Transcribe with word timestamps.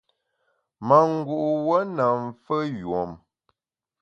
Mangu’ 0.87 1.35
wuon 1.65 1.87
na 1.97 2.05
mfeyùom. 2.23 3.11